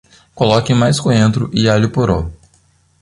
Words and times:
Coloque 0.33 0.73
mais 0.73 0.99
coentro 0.99 1.51
e 1.53 1.69
alho-poró 1.69 2.31